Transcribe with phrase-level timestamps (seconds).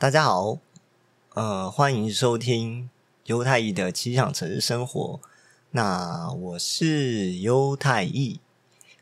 [0.00, 0.58] 大家好，
[1.34, 2.88] 呃，欢迎收听
[3.24, 5.18] 犹太裔的七想城市生活。
[5.72, 8.38] 那我是犹太裔，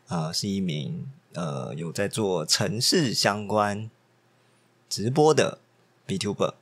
[0.07, 3.91] 啊，是一名呃有在做城市相关
[4.89, 5.59] 直播的
[6.07, 6.55] B Tuber。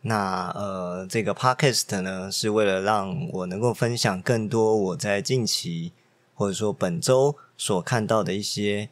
[0.00, 5.92] 那呃，这个 Podcast 呢，是为了让我能够分享更多我在近期
[6.34, 8.88] 或者说本周所看到的一些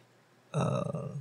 [0.51, 1.17] 呃。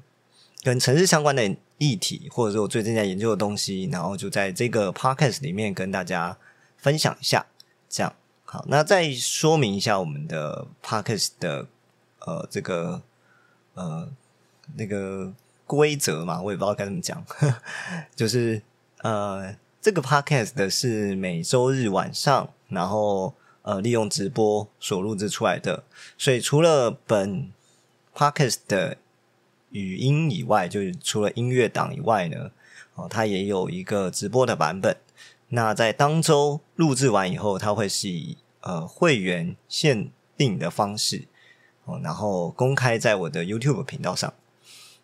[0.64, 6.38] 跟城市相关的议题，或者是我最近在研究的东西，然后就在这个 podcast 里面跟大家
[6.78, 7.46] 分享一下。
[7.90, 8.14] 这样
[8.46, 11.68] 好，那再说明一下我们的 podcast 的
[12.20, 13.02] 呃这个
[13.76, 14.10] 呃
[14.76, 15.32] 那个
[15.66, 17.24] 规则嘛，我也不知道该怎么讲，
[18.16, 18.62] 就是
[19.04, 25.84] 呃这个 podcast 的是每周日晚上，然后呃利用直播所录制出来的，
[26.18, 27.52] 所以除了本
[28.16, 28.98] podcast 的。
[29.72, 32.52] 语音以外，就是除了音乐档以外呢，
[32.96, 34.96] 哦，它也有一个直播的版本。
[35.50, 41.26] 那在当周录制完以后，它会是以呃会员限定的方式
[41.86, 44.34] 哦，然后公开在我的 YouTube 频道上。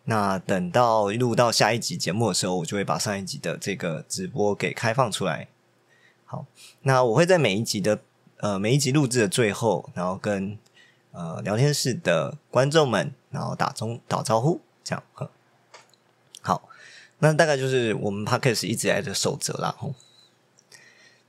[0.05, 5.47] 那等到录到下一集节目的时候，我就会把上一集的这个直播给开放出来。
[6.25, 6.45] 好，
[6.81, 7.99] 那我会在每一集的
[8.37, 10.57] 呃每一集录制的最后，然后跟
[11.11, 13.13] 呃聊天室的观众们。
[13.33, 15.03] 然后打中打招呼，这样
[16.41, 16.69] 好。
[17.19, 19.75] 那大概就是我们 podcast 一直来的守则啦。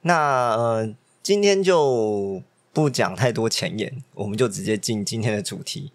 [0.02, 5.92] 那呃，今天就不讲太多前言，我们就直接进今天的主题。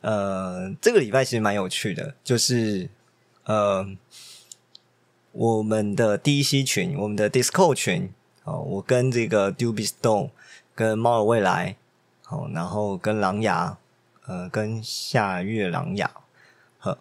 [0.00, 2.90] 呃，这个礼拜其实蛮有趣的，就是
[3.44, 3.86] 呃，
[5.32, 8.12] 我们的 DC 群，我们的 Discord 群，
[8.44, 10.30] 哦，我跟这个 Duby Stone，
[10.74, 11.76] 跟猫的未来，
[12.24, 13.78] 好，然后跟狼牙。
[14.26, 16.10] 呃，跟夏月狼雅，
[16.78, 16.98] 呵，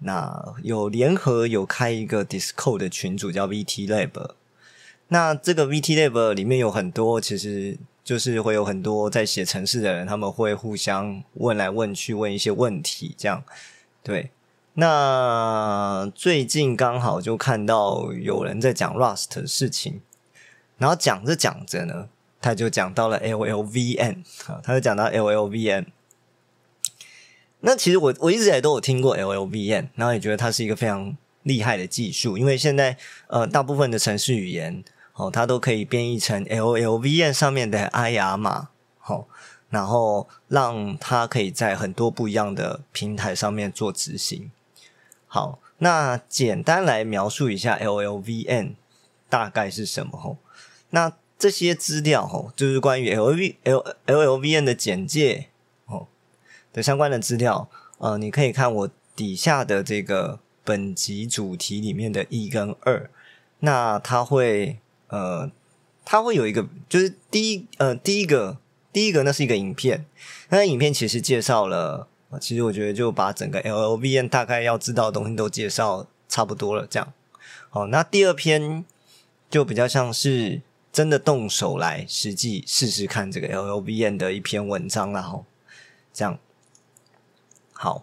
[0.00, 4.32] 那有联合有开一个 Discord 的群组叫 VT Lab，
[5.08, 13.42] 那这个 VT Lab 里面有很多，其实就是会有很多在写程式的人，他们会互相问来问去，问一些问题，这样
[14.02, 14.30] 对。
[14.74, 20.02] 那最近刚好就看到有人在讲 Rust 的事情，
[20.76, 22.08] 然后讲着讲着呢，
[22.40, 24.24] 他就讲到了 LLVM，
[24.62, 25.86] 他就讲到 LLVM。
[27.62, 34.82] 那其实我我一直以来都有听过 LLVM，然后也觉得它是一个非常厉害的技术，因为现在呃大部分的程式语言
[35.12, 39.28] 哦，它都可以编译成 LLVM 上面的 IR 码，好，
[39.68, 44.50] 然后让它可以在很多不一样的平台上面做执行。
[45.26, 48.72] 好，那简单来描述一下 LLVM
[49.28, 50.18] 大概是什么？
[50.18, 50.38] 吼，
[50.90, 55.49] 那这些资料吼，就是关于 LV L LLVM 的简介。
[56.72, 63.10] 的相关的资料，呃，你可以看我底下的这个本集主题里面的一跟二，
[63.60, 65.50] 那它会呃，
[66.04, 68.58] 它会有一个，就是第一呃，第一个
[68.92, 70.06] 第一个那是一个影片，
[70.48, 72.06] 那影片其实介绍了，
[72.40, 77.12] 其实我觉得就把整个 LLVM 大概要知道的东西都介绍差不多了，这样。
[77.68, 78.84] 好，那第二篇
[79.48, 85.42] 就比较像是真的动手来实际试试看这个 LLVM 的一篇文章了哈，
[86.12, 86.38] 这样。
[87.82, 88.02] 好，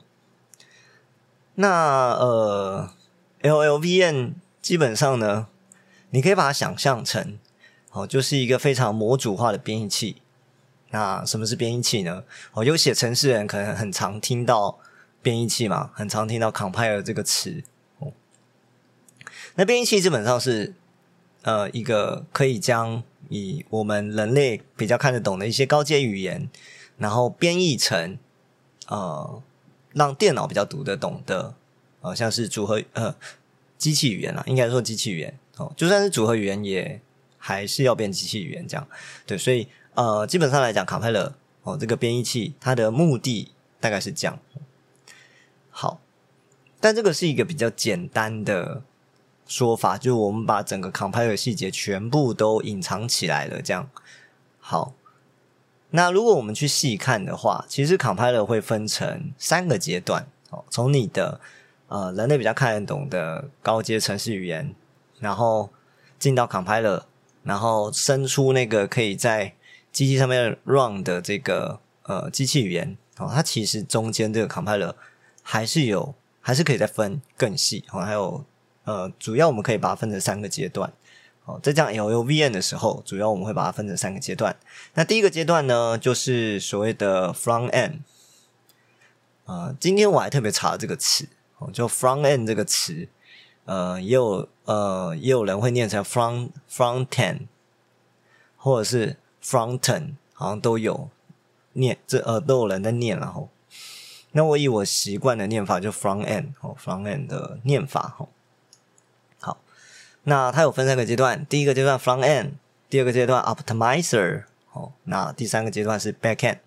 [1.53, 2.89] 那呃
[3.43, 5.45] ，LLVM 基本上呢，
[6.09, 7.37] 你可以把它想象成，
[7.91, 10.23] 哦，就是一个非常模组化的编译器。
[10.89, 12.23] 那什么是编译器呢？
[12.53, 14.79] 哦，有写程式人可能很常听到
[15.21, 17.63] 编译器嘛，很常听到 compiler 这个词。
[17.99, 18.11] 哦，
[19.53, 20.73] 那编译器基本上是
[21.43, 26.49] 呃一个可以将以我们人类比较看得懂的一些高阶语言，
[26.97, 28.17] 然后编译成
[28.87, 29.43] 呃。
[29.97, 31.55] 让电脑比较读得懂的，
[32.01, 33.15] 呃，像是组合呃
[33.77, 37.01] 机器语言啊，应该说机器语言哦，就算是组合语言，也
[37.37, 38.87] 还是要变机器语言这样。
[39.25, 41.33] 对，所以呃，基本上来讲，compiler
[41.63, 44.37] 哦，这个编译器它的目的大概是这样。
[45.69, 45.99] 好，
[46.79, 48.83] 但这个是一个比较简单的
[49.47, 53.89] 说法，就我们把整个 compiler 细节全部都隐藏起来了，这样
[54.59, 54.93] 好。
[55.91, 60.63] 那如果我们去细看的话，其实 compiler 会分成三个阶段哦。
[60.69, 61.39] 从你的
[61.87, 64.75] 呃人类比较看得懂的高阶程式语言，
[65.19, 65.69] 然后
[66.19, 67.03] 进到 compiler，
[67.43, 69.53] 然后生出那个可以在
[69.91, 73.31] 机器上面 run 的这个呃机器语言哦。
[73.33, 74.93] 它其实中间这个 compiler
[75.41, 78.01] 还是有，还是可以再分更细哦。
[78.01, 78.43] 还有
[78.83, 80.91] 呃，主要我们可以把它分成三个阶段。
[81.47, 84.53] 哦，在讲 LLVM 的时候，主要我们会把它分成三个阶段。
[84.95, 87.99] 那第一个阶段呢，就是所谓的 front end。
[89.45, 93.07] 啊，今天我还特别查了这个词，哦，就 front end 这个词，
[93.63, 97.43] 呃，也有呃也有人会念成 front front end，
[98.57, 101.09] 或者是 front end，好像都有
[101.71, 103.47] 念，这呃都有人在念然后。
[104.33, 108.27] 那我以我习惯的念法就 front end 哦，front end 的念法哦。
[110.29, 112.51] 那它有分三个阶段，第一个阶段 front end，
[112.89, 114.43] 第二个阶段 optimizer
[114.73, 116.57] 哦，那第三个阶段是 back end。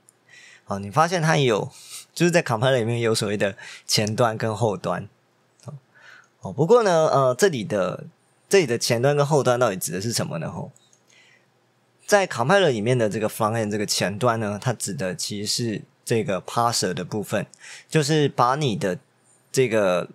[0.65, 1.71] 哦，你发现它有
[2.15, 5.09] 就是在 compiler 里面有所谓的前端跟后端。
[6.41, 8.05] 哦，不过呢，呃，这里的
[8.49, 10.51] 这里的前端跟后端到底指的是什么呢？
[10.51, 10.71] 吼，
[12.07, 15.83] 在 compiler 里面的这个 front end 这个前端呢，它指的其实是。
[16.03, 17.47] 这个 parser 的部分，
[17.89, 18.99] 就是把你的
[19.53, 20.09] 这个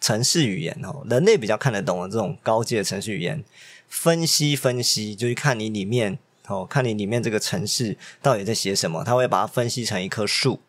[0.00, 3.44] 程式语言哦，人类比较看得懂的这种高阶的程序语言，
[3.88, 10.60] 分析分析，就是看你里面哦，看你里面这个程式到底在写什么，他会把它分析成一棵树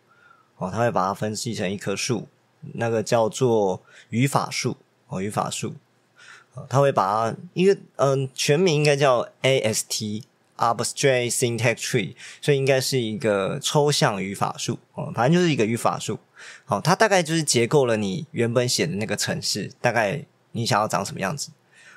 [0.57, 2.27] 哦，他会把它分析成一棵树，
[2.73, 4.77] 那个叫做语法树
[5.07, 5.75] 哦，语法树，
[6.67, 10.23] 他会把它一个嗯，全名应该叫 AST。
[10.59, 16.19] Abstract syntax tree，所以应该是一个抽象语法树哦，反正就是一个语法树。
[16.65, 21.51] 好，它大概就是结构了你原本写的那个程式，大概你想要长什么样子。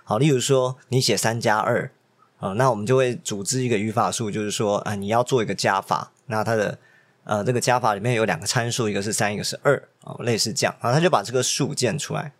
[0.04, 1.90] 好，例如说你写三加二，
[2.38, 6.78] 啊，那我们就会组织一个语法树，就是说啊，你要做一个加法，那它的
[7.24, 12.32] 呃这个加法里面有两个参数，一个是三，一个是二，啊，类似这样，然后它就把这个数建出来。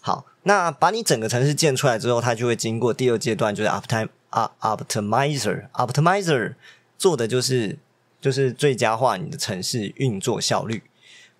[0.00, 4.08] 好，那把你整个程式建出来之后，它就会经过第二阶段，就是 uptime。
[4.36, 6.56] 啊，optimizer，optimizer
[6.98, 7.78] 做的就是
[8.20, 10.82] 就是最佳化你的城市运作效率，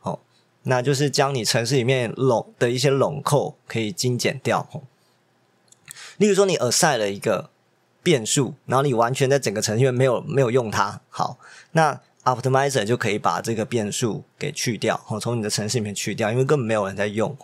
[0.00, 0.19] 哦，
[0.62, 4.66] 那就是将你城市里面拢的一些拢扣可以精简掉。
[6.16, 7.50] 例如说，你 assign 了一个
[8.02, 11.38] 变数，然后你完全在整个程序员没有没有用它，好，
[11.72, 17.37] 那 optimizer 就可以把这个变数给去掉，哦，从你的城市里面去掉，因为根本没有人在用，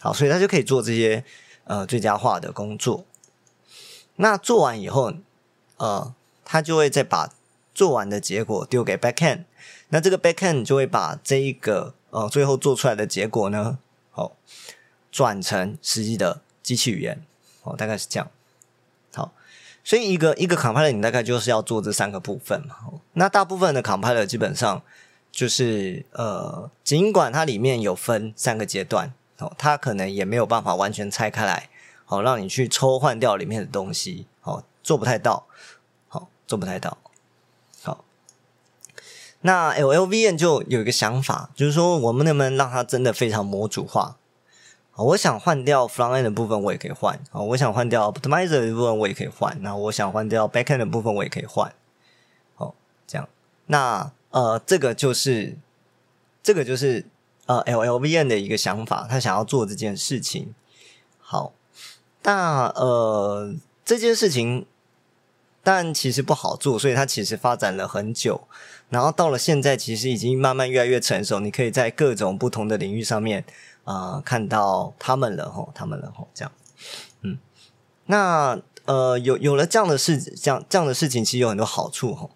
[0.00, 1.22] 好，所以它就可以做这些
[1.64, 3.04] 呃最佳化的工作。
[4.16, 5.12] 那做完以后，
[5.76, 6.14] 呃，
[6.44, 7.30] 他就会再把
[7.74, 9.44] 做完的结果丢给 backend，
[9.90, 13.78] 那这个 backend 就会把这一个呃最后做出来的结果呢，
[14.10, 14.34] 好
[15.12, 17.22] 转成实际的机器语言，
[17.62, 18.30] 哦，大概是这样。
[19.14, 19.32] 好，
[19.84, 22.76] 所以一个一个 compiler 你大概就是要做这三个部分嘛。
[23.12, 24.82] 那大部分的 compiler 基本上
[25.30, 31.68] 就是呃，尽管它里面有分三个阶段，哦，它可能也没有办法完全拆开来。
[32.08, 35.44] 好，让你去抽换掉里面的东西，好，做不太到，
[36.06, 36.98] 好，做不太到，
[37.82, 38.04] 好。
[39.40, 44.16] 那 L L V N 就有一个想法，就是说，我们能不能让它真的非常模组化？
[44.94, 51.74] 我想换掉 Frontend 的部分，我也可以换；好，我想换掉 Optimizer 的部分，我也可以换；那我想换掉 Backend 的部分，我也可以换。
[52.54, 52.72] 好，
[53.08, 53.28] 这样，
[53.66, 55.56] 那呃，这个就是
[56.40, 57.04] 这个就是
[57.46, 60.54] 呃 L L V N 的一个想法，他想要做这件事情。
[61.18, 61.52] 好。
[62.26, 64.66] 那呃，这件事情，
[65.62, 68.48] 但其实不好做，所以它其实发展了很久，
[68.88, 71.38] 然后到了现在，其实已经慢慢越来越成熟。
[71.38, 73.44] 你可以在各种不同的领域上面
[73.84, 76.50] 啊看到他们了吼，他们了吼，这样，
[77.20, 77.38] 嗯，
[78.06, 82.32] 那呃，有有了这样的事，这样这样的事情，其实有很多好处吼。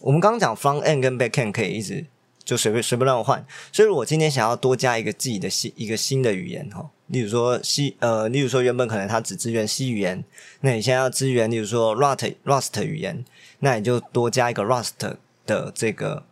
[0.00, 2.04] 我们刚刚讲，fun end 跟 back end 可以一直
[2.42, 6.90] 就随便随便乱换，所以我今天想要多加一个自己的新一个新的语言哈。
[7.08, 10.22] 例如说西呃，例如说原本可能它只支援 C 语言，
[10.60, 13.24] 那你现在要支援，例如说 Rust Rust 语言，
[13.60, 16.24] 那你就多加一个 Rust 的这个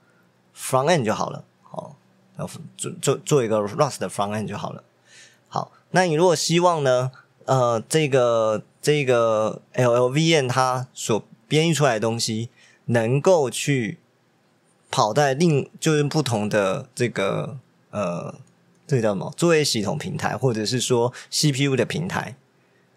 [0.55, 1.97] front end 就好了，哦，
[2.77, 4.85] 做做做一个 Rust 的 front end 就好了。
[5.49, 7.11] 好，那你如果希望呢，
[7.47, 12.51] 呃，这个这个 LLVM 它所编译出来的东西
[12.85, 13.99] 能够去
[14.91, 17.57] 跑在另就是不同的这个
[17.91, 18.35] 呃。
[18.87, 19.33] 这个叫什么？
[19.37, 22.37] 作业系统平台，或者是说 CPU 的平台，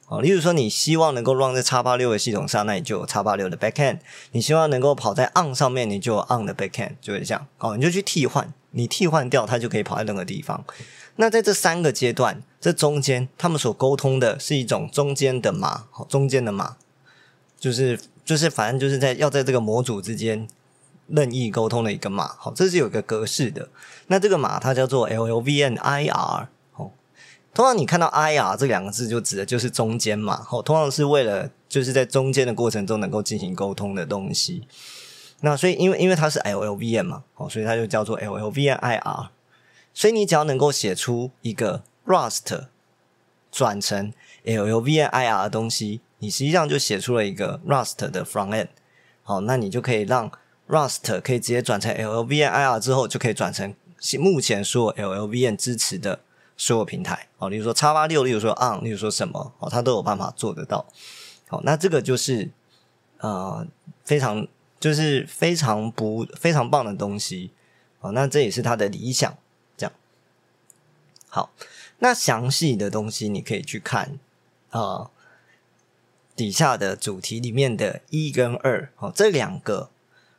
[0.07, 3.97] 哦，例如说你希望能够 run 在叉八六的系统上，那你就有叉八六的 backend；
[4.31, 7.47] 你希望能够跑在 on 上面，你就有 on 的 backend，就是这样。
[7.57, 10.63] 哦，你就去替换，你替换掉，它就可以跑在任何地方。
[11.15, 16.77] 那在这三个阶段，这中间他们所沟通的是一种中间的码，中间的码，
[17.59, 20.47] 就是就是反正就是在要在这个模组之间。
[21.11, 23.67] 任意沟通的一个码，好，这是有一个格式的。
[24.11, 26.91] 那这个码它叫做 L L V N I R 哦，
[27.53, 34.67] 通常你看到 IR 这两个字，就指的就是中间嘛，哦，通常是为了就是在中间的过程中能够进行沟通的东西。
[35.41, 39.29] 那所以因为因为它是 LLVM 嘛，哦，所以它就叫做 L L V N I R。
[39.93, 42.65] 所以你只要能够写出一个 Rust
[43.51, 44.13] 转成
[44.43, 48.67] L L V N I R 的东西，你实际上就写出了一个 Rust 的 Front End。
[49.23, 50.31] 好，那你就可以让
[50.67, 53.73] Rust 可以直接转成 L L V N I R 之后，就可以转成
[54.19, 56.21] 目前所有 LLVM 支持的
[56.55, 60.85] 所有平台哦，例如说叉八六，例如说 On，例如说什么哦，它都有办法做得到。
[61.47, 62.51] 好，那这个就是
[63.17, 63.65] 呃
[64.03, 64.47] 非常
[64.79, 67.51] 就是非常不非常棒的东西
[68.01, 69.37] 哦，那这也是它的理想。
[69.77, 69.93] 这样
[71.27, 71.51] 好，
[71.99, 74.19] 那详细的东西你可以去看
[74.69, 75.09] 啊
[76.35, 79.89] 底下的主题里面的一跟二哦，这两个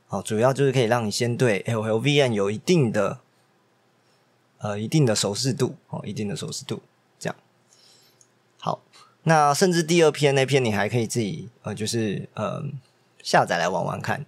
[0.09, 3.21] 哦，主要就是可以让你先对 LLVM 有一定的
[4.61, 6.81] 呃一定的熟视度哦，一定的熟视度
[7.19, 7.37] 这样
[8.59, 8.81] 好。
[9.25, 12.64] 那甚至第二篇那篇你还可以自己呃，就是呃
[13.23, 14.25] 下载来玩玩看，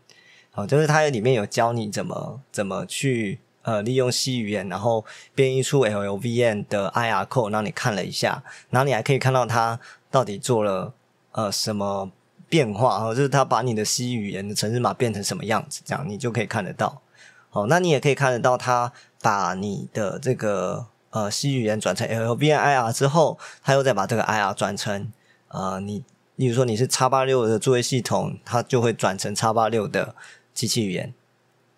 [0.51, 10.93] 好，就是它里面有教你怎么怎么去呃利用 C 语言，然后编译出 LLVM 的 IR code，让你看了一下，然后你还可以看到它到底做了
[11.31, 12.11] 呃什么
[12.51, 17.01] 变化，哦，就是它把你的 C 语言的程式码变成什么样子，这样你就可以看得到。
[17.49, 20.89] 好，那你也可以看得到它把你的这个。
[21.15, 25.13] 呃，C 语言转成 LLVIR 之后，他又再把这个 IR 转成
[25.49, 26.03] 呃，你，
[26.37, 30.15] 例如说你是叉八六的作业系统，它就会转成叉八六的
[30.55, 31.13] 机器语言。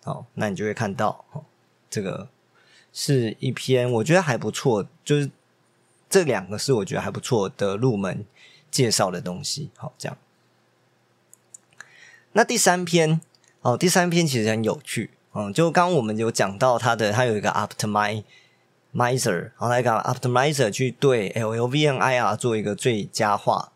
[0.05, 1.25] 好，那你就会看到，
[1.89, 2.29] 这个
[2.93, 5.29] 是一篇我觉得还不错，就是
[6.09, 8.23] 这两个是我觉得还不错的入门
[8.71, 9.69] 介绍的东西。
[9.75, 10.17] 好，这样。
[12.31, 13.19] 那第三篇，
[13.59, 18.23] 哦，第三篇其实很有趣，嗯，就刚我们有讲到它的，它有一个 Optimize。
[18.95, 23.73] Miser，然后来讲 Optimizer 去对 LLVM IR 做一个最佳化，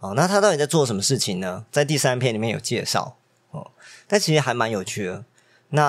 [0.00, 1.64] 哦，那他到底在做什么事情呢？
[1.70, 3.16] 在第三篇里面有介绍
[3.52, 3.70] 哦，
[4.08, 5.24] 但其实还蛮有趣的。
[5.68, 5.84] 那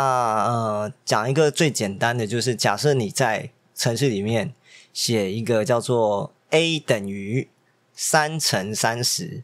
[0.45, 4.53] 呃，讲一个最简单的，就是假设你在程序里面
[4.93, 7.49] 写一个叫做 a 等于
[7.95, 9.41] 三乘三十，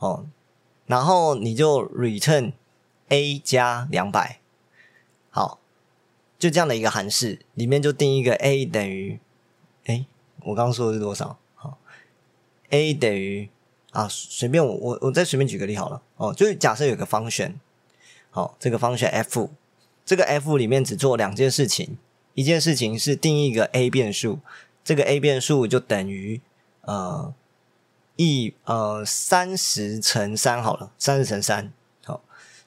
[0.00, 0.26] 哦，
[0.86, 2.54] 然后你就 return
[3.08, 4.39] a 加两百，
[5.30, 5.58] 好。
[6.38, 9.20] 就这样的一个函式，里面就定一个 a 等于，
[9.84, 10.06] 哎，
[10.38, 11.36] 我刚刚说的是多少？
[11.54, 11.76] 好
[12.70, 13.50] ，a 等于
[13.90, 17.60] 啊，随便我我我再随便举个例好了，哦，就是假设有个方选，
[18.30, 19.50] 好，这个方选 f，
[20.06, 21.98] 这个 f 里面只做两件事情，
[22.32, 24.38] 一件事情是定义一个 a 变数，
[24.82, 26.40] 这个 a 变数就等于
[26.80, 27.34] 呃
[28.16, 31.70] 一呃三十乘三好了，三十乘三
[32.02, 32.22] 好，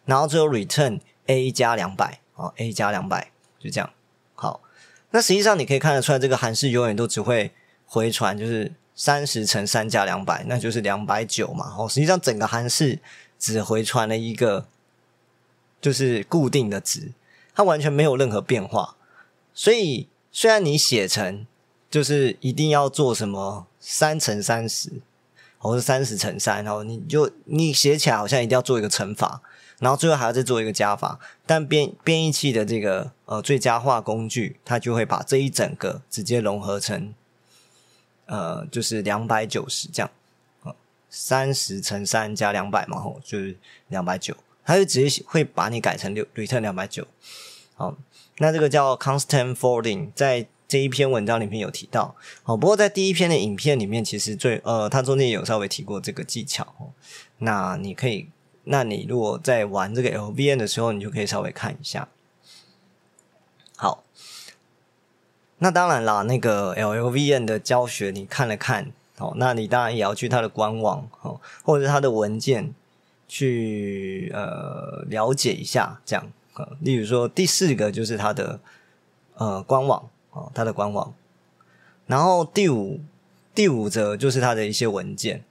[0.05, 3.31] 然后最后 return a 加两百，哦，a 加两百。
[3.59, 3.89] 就这样，
[4.35, 4.61] 好。
[5.11, 7.53] 那实际上你可以看得出来，这个函式永远都只会
[7.85, 11.73] 回传，就是三十乘三加两百，那就是两百九嘛。
[11.77, 12.99] 哦，实际上整个函式
[13.39, 14.65] 只回传了一个
[15.79, 17.11] 就是固定的值，
[17.53, 18.95] 它完全没有任何变化。
[19.53, 21.45] 所以虽然你写成
[21.89, 24.89] 就是一定要做什么三乘三十，
[25.59, 29.41] 或是三十乘三，然后你就你写起来好像一定要做一个乘法。
[29.83, 37.13] 然后最后还要再做一个加法，但编编译器的这个呃最佳化工具，它就会把这一整个直接融合成，
[38.27, 40.09] 呃，就是两百九十这样，
[40.63, 40.73] 呃，
[41.09, 43.57] 三十乘三加两百嘛，吼，就是
[43.89, 47.05] 两百九，它就直接会把你改成六 return 两百九。
[47.75, 47.97] 好，
[48.37, 56.93] 那这个叫 constant forwarding，在这一篇文章里面有提到，好，不过在第一篇的影片里面，其实最呃，它中间有稍微提过这个技巧，
[57.39, 58.29] 那你可以。
[58.65, 62.07] 那你如果在玩这个 LVN 的时候，你就可以稍微看一下。
[63.75, 64.03] 好，
[65.57, 72.73] 那当然啦，那个 LLVN 的教学你看了看，哦，那你当然也要去它的官网哦，或者它的文件
[73.27, 76.69] 去呃了解一下，这样啊。
[76.79, 78.61] 例如说第四个就是它的
[79.35, 81.13] 呃官网哦，它的官网，
[82.07, 83.01] 然后第五
[83.53, 85.43] 第五则就是它的一些文件，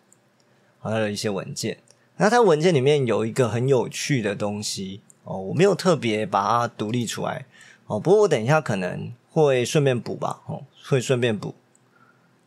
[0.83, 1.77] 它的一些文件。
[2.19, 7.47] 那它文件里面有一个很有趣的东西哦，我没有特别把它独立出来
[7.87, 11.55] 哦，不过我等一下可能会顺便补吧哦，会顺便补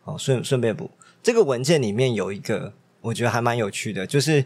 [0.03, 0.91] 哦，顺顺便补
[1.23, 4.45] 这个文件里面有一个我觉得还蛮有趣的，就是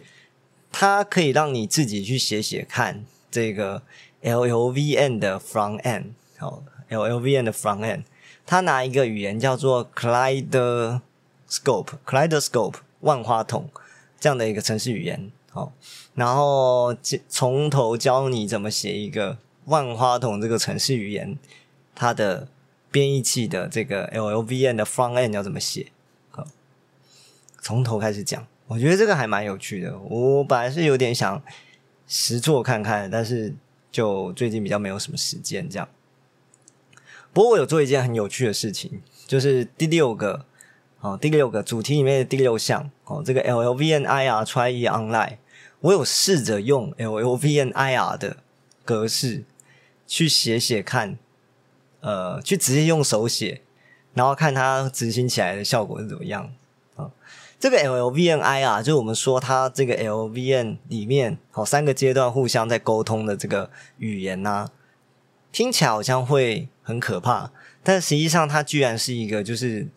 [0.72, 3.84] 它可以让你自己去写写看这个
[4.24, 6.06] LLVN 的 front end
[6.40, 8.04] 哦，LLVN 的 front end，
[8.46, 13.70] 它拿一个语言叫做 Kaleidoscope，Kaleidoscope 万花筒。
[14.20, 15.72] 这样的一个程式语言，好，
[16.14, 16.94] 然后
[17.30, 21.38] 从头教你怎么写一个万花筒这个程式语言，
[21.96, 22.50] 它的
[22.92, 25.92] 编译器的这个 LLVM 的 front end 要怎么写？
[26.32, 26.46] 好，
[27.62, 29.98] 从头开始讲，我觉得这个还蛮有趣的。
[29.98, 31.42] 我本来是有点想
[32.06, 33.56] 实做看看，但是
[33.90, 35.88] 就最近比较没有什么时间这样。
[37.32, 40.46] 不过我有做一件很有趣的事情，就是第六个。
[41.02, 45.38] 好，第六个主题里面的第六项，哦，这个 L L V N I R try online，
[45.80, 48.36] 我有试着用 L L V N I R 的
[48.84, 49.46] 格式
[50.06, 51.18] 去写写看，
[52.02, 53.62] 呃去直接用手写，
[54.14, 56.54] 然后看它执行起来的效果是怎么样
[56.98, 57.10] 啊？
[57.58, 64.68] 这个 LLVNI 啊，就是我们说它这个 LVN 里面好三个阶段互相在沟通的这个语言呐，
[65.54, 67.52] 听起来好像会很可怕，
[67.84, 69.88] 但实际上它居然是一个就是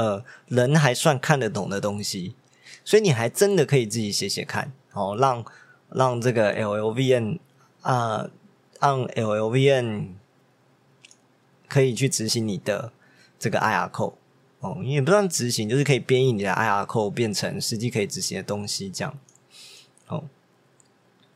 [0.00, 2.34] 呃人还算看得懂的东西，
[2.86, 5.44] 所以你还真的可以自己写写看，哦，让
[5.90, 7.38] 让这个 LLVN
[7.82, 8.30] 啊，
[8.80, 10.14] 让 LLVN
[11.68, 12.92] 可以去执行你的
[13.38, 14.14] 这个 IR code
[14.60, 19.18] 哦，你也不算执行，就是可以编译你的 IR code 变成实际可以执行的东西，这样。
[20.08, 20.24] 哦，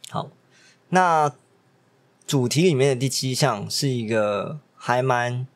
[0.09, 0.31] 好，
[0.89, 1.31] 那
[2.27, 5.47] 主题里面的第七项是一个还蛮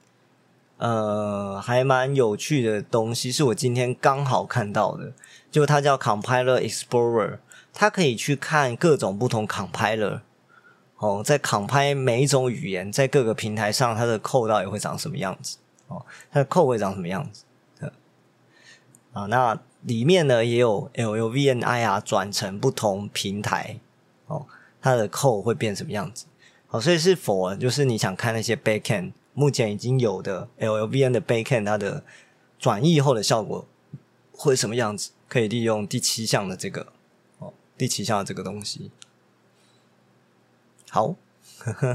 [0.78, 5.12] 呃还蛮有趣的东西，是我今天刚好看到的，
[5.50, 7.38] 就它叫 Compiler Explorer。
[7.74, 10.22] 它可以去看各种不同 compiler，
[10.96, 15.58] 哦，在 compile 每一种语言在各个平台上，它的 code 到底会长什么样子？
[15.86, 17.44] 哦，它的 code 会长什么样子？
[19.12, 23.78] 啊，那里面呢也有 LLVNIR 转成不同平台，
[24.26, 24.46] 哦，
[24.80, 26.26] 它的 code 会变什么样子？
[26.66, 32.02] 好，所以是否就是你想看那些 backend 目前已经有的 LLVN 的 backend 它的
[32.58, 33.66] 转译后的效果
[34.32, 35.12] 会什么样子？
[35.28, 36.92] 可以利用第七项的这个。
[37.76, 38.90] 第七项这个东西，
[40.90, 41.14] 好，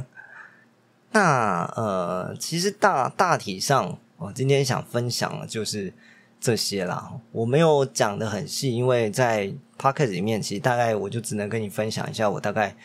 [1.11, 5.93] 那呃，其实大大体上，我今天想分享的就是
[6.39, 7.19] 这些啦。
[7.33, 12.77] 我没有讲的很细，因为在 p o c k e t 里面，其实大概我就只能跟你分享一下我大概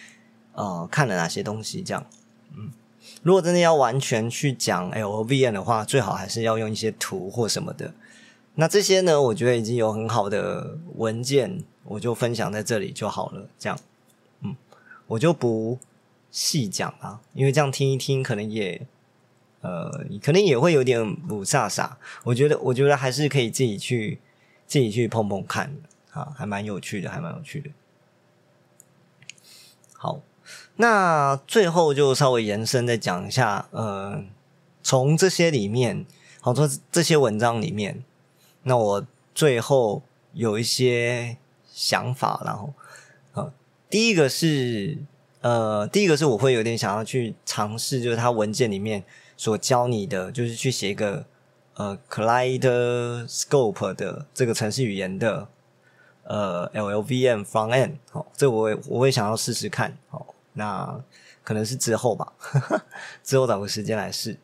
[0.54, 1.80] 呃看了哪些东西。
[1.80, 2.04] 这样，
[2.56, 2.72] 嗯，
[3.22, 7.92] 如果真的要完全去讲 LVN 的话，最好还是要用一些图或什么的。
[8.54, 11.64] 那这些呢，我觉得已经有很好的文件。
[11.90, 13.78] 我就分享在这里就好了，这样，
[14.42, 14.54] 嗯，
[15.06, 15.78] 我就不
[16.30, 18.86] 细讲了，因为这样听一听，可能也，
[19.62, 21.92] 呃，可能也会有点不飒飒。
[22.24, 24.20] 我觉得，我觉得还是可以自己去
[24.66, 25.74] 自己去碰碰看，
[26.10, 27.70] 啊，还蛮有趣的，还蛮有趣的。
[29.94, 30.20] 好，
[30.78, 34.24] 那最后就稍微延伸再讲一下，呃，
[34.82, 36.04] 从这些里面，
[36.40, 38.02] 好多这些文章里面，
[38.64, 41.36] 那我最后有一些。
[41.80, 42.74] 想法，然后，
[43.34, 43.52] 呃，
[43.88, 44.98] 第一个是，
[45.42, 49.04] 呃，第一个是我会有点想要去尝试，就是它文件里面
[49.36, 51.24] 所教你的，就是去写一个
[51.74, 55.46] 呃，Kaleidoscope 的这个程式语言的，
[56.24, 61.02] 呃，LLVM front end，好，这我我会想要试试看，好，那
[61.42, 62.34] 可能是之后吧，
[63.24, 64.36] 之后找个时间来试。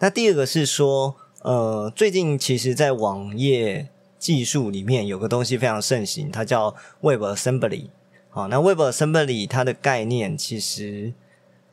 [0.00, 3.88] 那第二个是说，呃，最近其实在网页。
[4.20, 7.88] 技术里面有个东西非常盛行，它叫 Web Assembly。
[8.28, 11.14] 好，那 Web Assembly 它的概念其实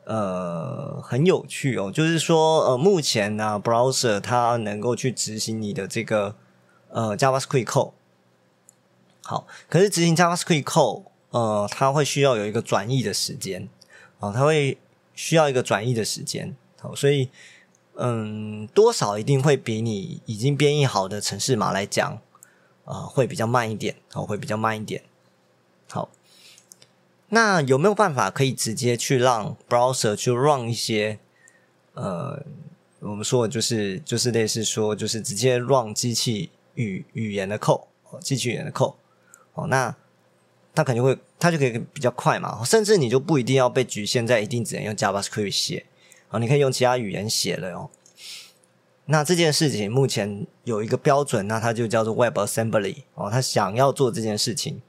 [0.04, 6.36] 呃很有趣哦，就是说呃目前呢 Browser 它能够去执行你的这个
[6.88, 7.92] 呃 JavaScript code。
[9.24, 13.68] 好，可是执行 JavaScript code 呃它会需要有一个转译的时间
[14.18, 14.78] 哦，它会
[15.14, 16.54] 需要一个转译的时间。
[16.80, 17.30] 好，所以
[17.94, 22.20] 嗯多少一定会比你已经编译好的程式码来讲。
[22.84, 25.02] 啊，会比较慢一点，哦，会比较慢一点。
[25.90, 26.08] 好，
[27.28, 31.18] 那有没有办法可以直接去让 browser 去 run 一些？
[31.92, 32.42] 呃，
[33.00, 37.84] 我们说的就是就是类似说，就是直接 run 机器语语言的 code，
[38.22, 38.94] 机器语言的 code。
[39.52, 39.94] 哦，那
[40.78, 42.62] 它肯定会，它就可以比较快嘛。
[42.64, 45.84] 甚至你就不一定要被局限在一定只能用 JavaScript 写，
[46.28, 47.90] 啊，你可以用其他语言写了哦。
[49.06, 53.28] 那这件事情目前有一个标准，那它就叫做 Web Assembly 哦。
[53.28, 54.80] 他想要做这件事情，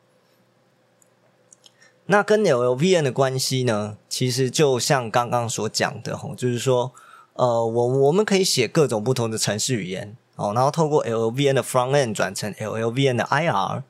[2.05, 3.97] 那跟 LLVM 的关系呢？
[4.07, 6.91] 其实就像刚刚所讲的哦，就是说，
[7.33, 13.81] 呃，我我们可以写各种不同的程式语言哦，然后透过 LLVM 的 Front End 转成 LLVM 的 IR，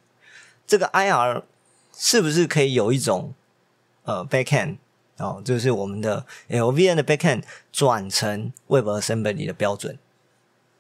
[0.66, 1.42] 这个 IR
[2.02, 3.34] 是不是可以有一种
[4.04, 4.78] 呃 Backend
[5.18, 10.00] 哦，就是我们的 LVM 的 Backend 转成 Web Assembly 的标准？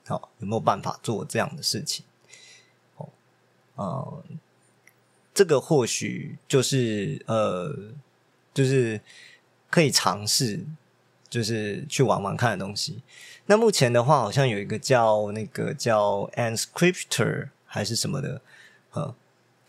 [0.07, 2.05] 好，有没有办法做这样的事情？
[2.95, 3.09] 哦，
[3.75, 4.23] 呃，
[5.33, 7.75] 这个或许就是呃，
[8.53, 9.01] 就是
[9.69, 10.65] 可以尝试，
[11.29, 13.03] 就是去玩玩看的东西。
[13.45, 18.41] 那目前的话，好像有一个叫那个叫 Anscriptor 还是什么的，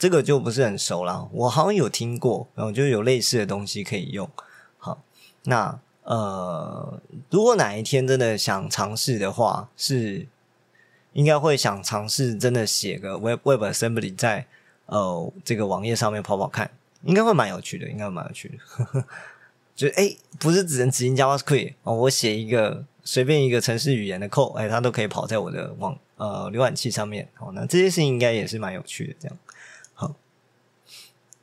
[0.01, 1.29] 这个就不是很熟了。
[1.33, 4.29] 我好像有听过，然后就有类似的东西可以用。
[4.79, 5.01] 好，
[5.45, 5.79] 那。
[6.03, 10.27] 呃，如果哪一天真的想尝试的话，是
[11.13, 14.47] 应该会想尝试真的写个 Web Web Assembly 在
[14.87, 16.69] 呃这个网页上面跑跑看，
[17.05, 19.05] 应该会蛮有趣的，应该蛮有趣的。
[19.77, 27.29] 就哎，不是只能执行 JavaScript 哦，我写一个随便一个程式语言的 code，哎，它都可以跑在我的网呃浏览器上面。
[27.35, 29.15] 好，那这些事情应该也是蛮有趣的。
[29.21, 29.39] 这样，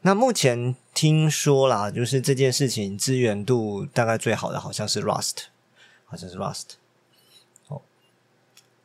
[0.02, 5.46] 那目前听说啦，就是这件事情资源度大概最好的好像是 Rust，
[6.06, 6.64] 好像是 Rust
[7.68, 7.82] 哦。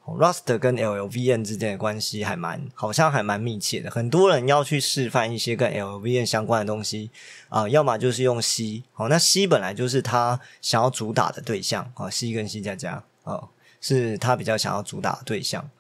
[0.04, 3.88] Rust 跟 LLVM 之间的关系还蛮，好像还蛮密切的。
[3.88, 7.10] 很多人要去示范一些跟 LLVM 相关的东西
[7.48, 13.48] 啊，要么就是用 C，好，那 C 本来就是他想要主打的对象啊，C 跟 C 加加啊，
[13.80, 15.70] 是他比较想要主打的对象。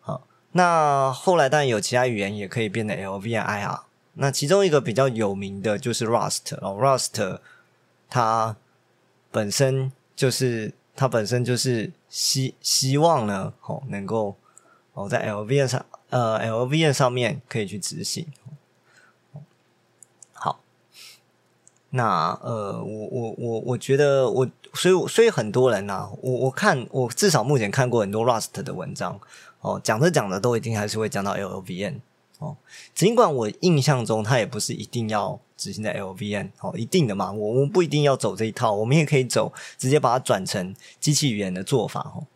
[0.00, 3.80] 好，那后来当然有其他语言也可以变得 LLVM IR，
[4.20, 7.38] 那其中一个比较有名的就是 Rust 哦，Rust
[8.08, 8.56] 它
[9.30, 11.92] 本身就是它本身就是。
[12.12, 14.34] 希希望呢，哦，能够
[14.94, 18.26] 哦，在 LVM 上，呃，LVM 上面可以去执行。
[20.32, 20.58] 好，
[21.90, 29.20] 那呃，我我我我觉得我，所以所以很多人呐，我我看我至少目前看过很多 Rust 的文章，
[29.60, 32.00] 哦，讲着讲着都一定还是会讲到 LVM。
[32.40, 32.56] 哦，
[32.94, 42.26] 尽管我印象中它也不是一定要执行在 LVM 哦，一定的嘛，我们不一定要走这一套，我们也可以走直接把它转成机器语言的做法哦。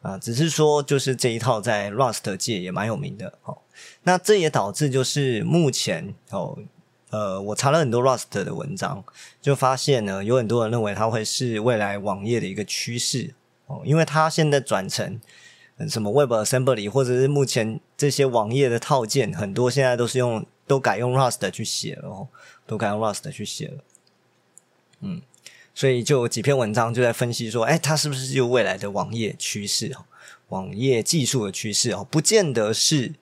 [0.00, 3.58] 啊，只是说就是这一套在 Rust 界也蛮有名的哦。
[4.04, 6.56] 那这也导致就是目前哦，
[7.10, 9.02] 呃，我查了很多 Rust 的文章，
[9.42, 13.34] 就发现呢，有很多人认为它会是未来网页的一个趋势
[13.66, 15.20] 哦，因为它现在转成。
[15.86, 22.26] 什么 Web Assembly 或者是目前这些网页的套件，很多现在都是用都改用 Rust 去写了，
[22.66, 23.84] 都改用 Rust 去写了。
[25.00, 25.20] 嗯，
[25.74, 30.06] 所以就有几篇文章就在分析说，哎，它是不是就未来的网页趋势哦？
[30.48, 33.14] 网页技术的趋势哦，不见得是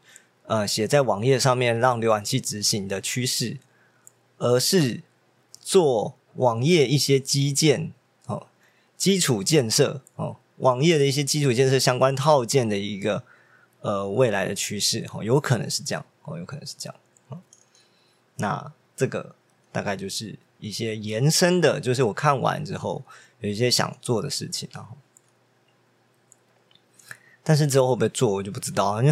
[0.46, 3.58] 呃写在网页上面让浏览器执行的趋势，
[4.38, 5.02] 而是
[5.60, 7.92] 做网页一些基建
[8.26, 8.46] 哦，
[8.96, 10.36] 基础建设哦。
[10.58, 13.22] 网页的一些基础建设相关套件的一个
[13.80, 16.94] 呃未来的趋势哦，有可能是这样哦，有可能是这样。
[18.36, 19.34] 那这个
[19.72, 23.02] 大概就是一些延伸的，就是我看完之后
[23.40, 24.96] 有一些想做的事情，然后，
[27.42, 29.02] 但是之后会不会做，我就不知道。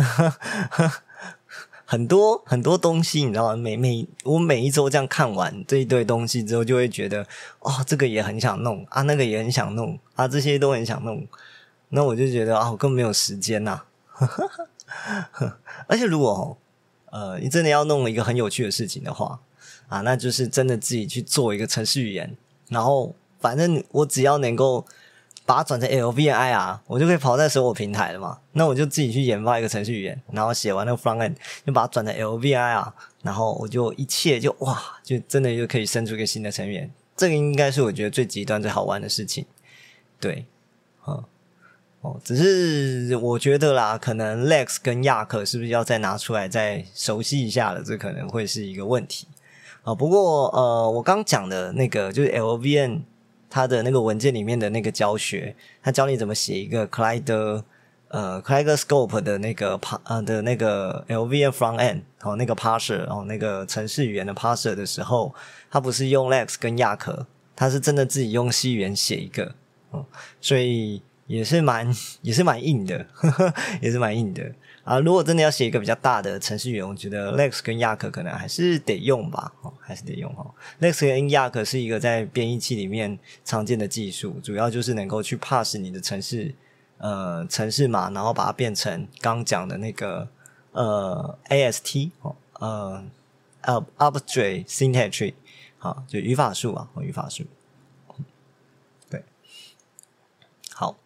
[1.87, 3.57] 很多很多东西，你知道吗？
[3.57, 7.27] 每每我每一周这样看完这一堆东西之后，就会觉得
[7.61, 11.27] 哦，这个也很想弄啊，那个也很想弄啊，这些都很想弄。
[11.91, 13.83] 那我就觉得啊，我根本没有时间呐。
[15.87, 16.57] 而且如果
[17.11, 19.41] 呃，你真的要弄一个很有趣的事情的话
[19.89, 22.37] 啊，那就是真的自己去做一个程序语言，
[22.69, 24.87] 然后反正我只要能够。
[25.47, 28.39] 把它转成 LVI 啊，我就可以跑在所有平台了嘛。
[28.53, 31.35] 那我就自己去研发一个程序语言，然后写完那个 front end，
[31.67, 36.91] 就把它转成 LVI 啊，然后我就一切就哇，就真的就可以生出一个新的成员。
[37.15, 39.45] 这个应该是我觉得最极端最好玩的事情。
[40.19, 40.47] 对，
[41.07, 41.23] 嗯
[42.01, 47.83] 哦，只是我觉得啦，可能 Lex 跟亚克是不是要再拿出来再熟悉一下了？
[47.85, 49.29] 这可能会是一个问题
[49.83, 49.95] 啊。
[49.95, 53.03] 不过呃，我刚讲的那个就是 LVN。
[53.55, 57.65] 他的那个文件里面的那个教学，他教你怎么写一个 c l i d e
[58.09, 63.05] 呃 c l i d e Scope 的那个 p 呃的那个 LVM front end 哦那个 parser
[63.07, 65.33] 哦那个程式语言的 parser 的时候，
[65.71, 69.55] 他不是用 Lex 跟亚克，他是真的自己用 C 语言写一个
[69.93, 70.05] 哦，
[70.41, 74.43] 所以也是蛮也是蛮硬的，呵 呵也是蛮硬的。
[74.85, 80.55] 啊，如果真的要写一个比较大的程序员，我觉得 Lex 跟 Yak 可能还是得用吧，哦，还是得用哈。
[80.79, 86.55] Lex 跟 Yak 是一个在编译器里面常见的技术，主要就是能够去 pass 你的程式，
[86.99, 90.29] 呃，程式码，然后把它变成刚讲的那个
[90.73, 93.05] 呃 AST 哦，呃
[93.63, 95.35] 呃 Abstract Syntax Tree，
[95.79, 97.45] 好，就语法树啊，语法树。
[99.09, 99.25] 对，
[100.75, 100.99] 好，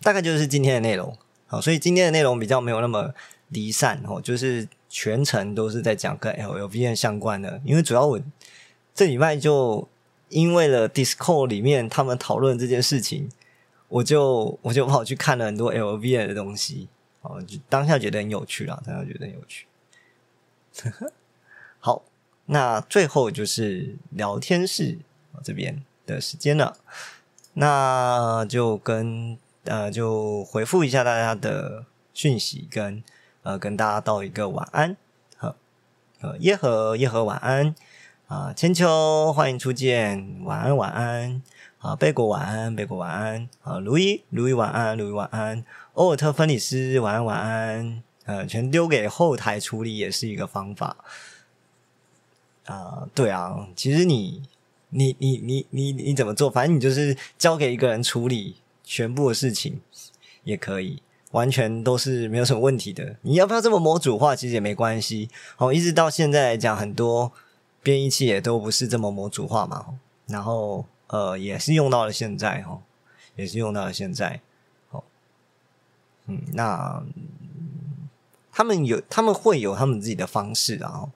[0.00, 1.18] 大概就是今天的内容。
[1.52, 3.12] 好，所以今天的内容比较没有那么
[3.50, 7.60] 离散哦，就是全程都是在讲跟 LLVM 相关的。
[7.62, 8.18] 因为主要我
[8.94, 9.86] 这礼拜就
[10.30, 13.28] 因为了 Discord 里面他们讨论这件事情，
[13.88, 16.88] 我就我就跑去看了很多 LLVM 的东西
[17.20, 19.66] 哦，就当下觉得很有趣啦，当下觉得很有趣。
[21.80, 22.02] 好，
[22.46, 24.96] 那最后就是聊天室
[25.44, 26.78] 这边的时间了，
[27.52, 29.36] 那就跟。
[29.64, 33.02] 呃，就回复一下大家的讯息，跟
[33.42, 34.96] 呃，跟大家道一个晚安。
[35.36, 35.54] 好，
[36.20, 37.74] 呃，耶和耶和晚安
[38.26, 41.42] 啊，千秋欢迎初见，晚安晚安
[41.78, 50.96] 啊，贝果晚安贝果晚安啊，如意如意晚安如意晚安，欧尔特芬里斯晚安晚安，呃，全丢给后台处理也是一个方法
[52.64, 53.08] 啊。
[53.14, 54.42] 对啊，其实你
[54.88, 56.50] 你你你你你怎么做？
[56.50, 59.80] 反正你就是交给一个人处理全部的事情
[60.44, 63.16] 也可以，完全都是没有什么问题的。
[63.22, 64.34] 你要不要这么模组化？
[64.34, 65.28] 其实也没关系。
[65.58, 67.32] 哦，一直到现在来讲，很多
[67.82, 69.98] 编译器也都不是这么模组化嘛。
[70.26, 72.80] 然后呃，也是用到了现在哈，
[73.36, 74.40] 也是用到了现在。
[74.90, 75.04] 哦，
[76.26, 77.02] 嗯，那
[78.52, 81.10] 他们有他们会有他们自己的方式啊。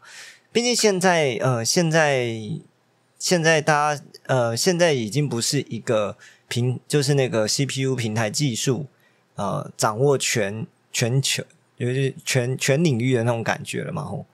[0.53, 2.61] 毕竟现在呃，现在。
[3.19, 6.19] 现在大家呃，现在已经不是一个
[6.49, 8.87] 平，就是那个 CPU 平台技术
[9.35, 11.43] 呃，掌握全全球，
[11.79, 14.27] 就是全全领域的那种感觉了嘛吼。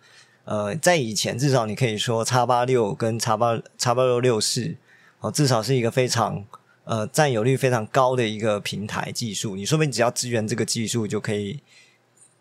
[0.45, 4.75] 呃，在以前至少你可以说叉八六跟叉八叉八六六四
[5.21, 6.45] 哦，至少是一个非常
[6.85, 9.55] 呃占有率非常高的一个平台技术。
[9.55, 11.61] 你说不定只要支援这个技术就可以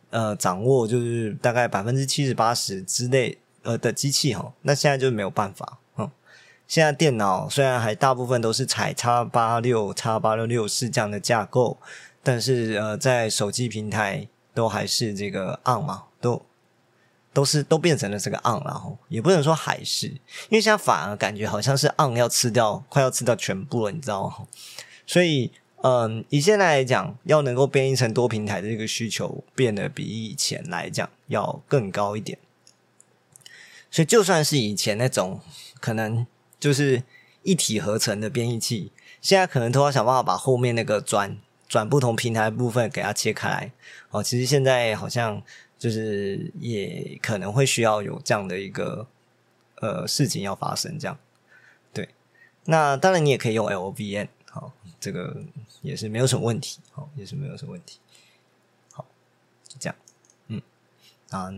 [0.09, 4.53] 呃掌握，就是大概百分之七十八十之内呃的机器吼。
[4.63, 5.77] 那现在就没有办法。
[6.71, 11.77] 现在电脑虽然还大部分都是采叉八六、叉八六六四这样的架构，
[12.23, 16.41] 但是呃，在手机平台都还是这个 on 嘛，都
[17.33, 24.47] 都是都变成了这个 on，然后也不能说还是，因为现在反而感觉好像是 on 要吃掉，快要吃掉全部了，你知道吗？
[25.05, 32.37] 所以嗯，以现在来讲，要能够编译成多平台的这个需求变得比以前来讲要更高一点，
[33.91, 35.41] 所以就算是以前那种
[35.81, 36.25] 可能。
[36.61, 37.03] 就是
[37.41, 43.71] 一体合成的编译器，现在可能都要想办法把后面那个转转不同平台部分给它切开
[44.11, 44.21] 哦。
[44.21, 45.41] 其实现在好像
[45.79, 49.07] 就是也可能会需要有这样的一个
[49.77, 51.17] 呃事情要发生，这样
[51.91, 52.07] 对。
[52.65, 55.43] 那当然你也可以用 LVN，好，这个
[55.81, 57.97] 也是没有什么问题，好，也是没有什么问题。
[58.91, 59.03] 好，
[59.67, 59.95] 就这样，
[60.47, 60.61] 嗯，
[61.31, 61.51] 啊。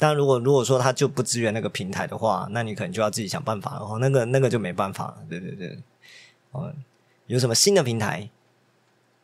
[0.00, 3.80] 但如果如果说他就不支援那个平台的话，那你可能就要自己想办法了。
[3.84, 5.18] 哦，那个那个就没办法了。
[5.28, 5.78] 对对对，
[6.52, 6.72] 哦，
[7.26, 8.30] 有什么新的平台，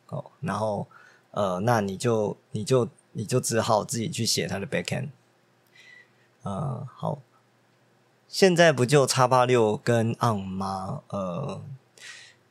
[0.09, 0.87] 哦，然后
[1.31, 5.09] 呃，那你就你就你就只好自己去写它的 backend。
[6.43, 7.17] 呃，好，
[8.27, 11.01] 现在不就叉八六跟 on 吗？
[11.09, 11.59] 呃，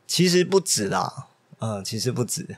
[0.09, 1.29] 其实不止啦，
[1.61, 2.57] 呃，其实不止，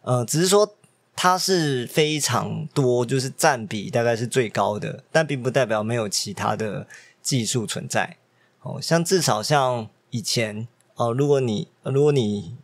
[0.00, 0.74] 呃，只是说。
[1.22, 6.86] 它是非常多，就是占比大概是最高的，但并不代表没有其他的
[7.20, 8.16] 技术存在。
[8.62, 12.56] 哦，像至少像以前哦，如果你如果你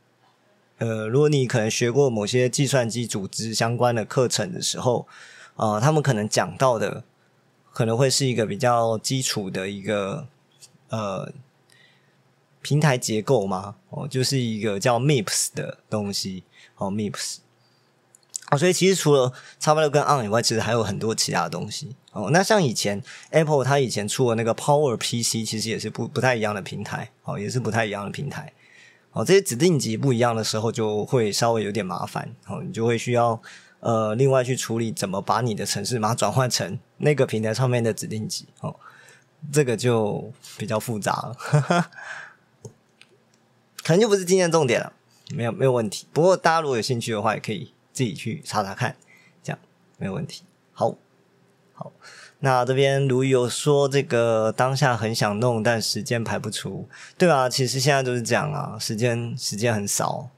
[0.78, 5.06] 呃，如果你可能学过某些计算机组织相关的课程的时候，
[5.56, 7.04] 啊，他们可能讲到的
[7.74, 10.26] 可能会是一个比较基础的一个
[10.88, 11.30] 呃
[12.62, 16.44] 平台结构嘛，哦，就是一个叫 MIPS 的东西，
[16.76, 17.40] 哦，MIPS。
[18.46, 22.30] 啊，所以其实除了叉八六跟 on 以外，其实还有很多其他的东西哦。
[22.32, 28.52] 那像以前 Apple 它以前出的那个 Power PC，其实也是不不太一样的平台哦，也是不太一样的平台
[29.10, 29.24] 哦。
[29.24, 33.42] 这些指定级不一样的时候，就会稍微有点麻烦哦，你就会需要
[33.80, 38.76] 呃另外去处理怎么把你的城市码转换成那个平台上面的指定级哦，
[39.52, 41.36] 这个就比较复杂了，
[43.82, 44.92] 可能就不是今天重点了，
[45.34, 46.06] 没有没有问题。
[46.12, 47.72] 不过大家如果有兴趣的话，也可以。
[47.96, 48.94] 自己去查查看，
[49.42, 49.58] 这样
[49.96, 50.42] 没有问题。
[50.74, 50.94] 好，
[51.72, 51.90] 好，
[52.40, 60.28] 那这边如有说这个当下很想弄，但时间排不出，对啊，其实现在就是这样啊，时间时间很少，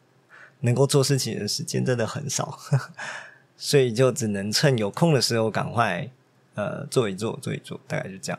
[0.61, 2.57] 能够做事情的时间真的很少，
[3.59, 6.09] 所以就只能趁有空的时候赶快
[6.55, 8.39] 呃做一做，做一做，大概就这样。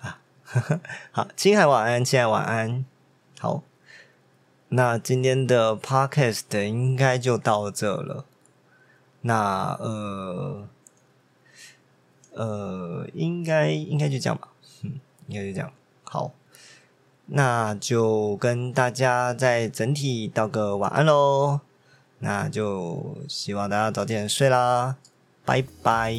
[0.00, 0.18] 啊，
[1.12, 2.84] 好，青海晚安，青海晚安，
[3.38, 3.62] 好。
[4.70, 8.24] 那今天的 podcast 应该就到这了。
[9.22, 10.68] 那呃
[12.34, 14.48] 呃，应该应该就这样吧，
[14.82, 15.72] 嗯，应该就这样。
[16.04, 16.32] 好，
[17.26, 21.60] 那就跟大家在整体道个晚安喽。
[22.20, 24.96] 那就希望大家早点睡啦，
[25.48, 26.14] 拜拜。